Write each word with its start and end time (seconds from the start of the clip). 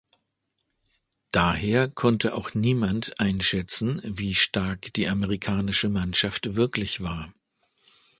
Daher 1.31 1.87
konnte 1.87 2.33
auch 2.33 2.55
niemand 2.55 3.19
einschätzen 3.19 4.01
wie 4.03 4.33
stark 4.33 4.91
die 4.93 5.07
amerikanische 5.07 5.89
Mannschaft 5.89 6.55
wirklich 6.55 7.01
war. 7.01 7.31